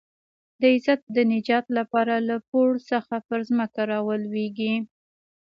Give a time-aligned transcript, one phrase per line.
[0.59, 4.73] د عزت د نجات لپاره له پوړ څخه پر ځمکه رالوېږي.